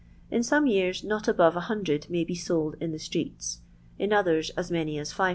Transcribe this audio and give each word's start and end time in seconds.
In 0.31 0.41
some 0.41 0.65
years 0.65 1.03
not 1.03 1.27
abore 1.27 1.51
100 1.51 2.09
may 2.09 2.23
be 2.23 2.33
sold 2.33 2.75
in 2.79 2.91
the 2.91 2.97
streeto; 2.97 3.57
in 3.99 4.11
others, 4.11 4.49
as 4.57 4.71
many 4.71 4.97
as 4.97 5.13
500. 5.13 5.29